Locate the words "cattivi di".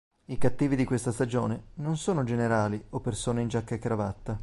0.39-0.83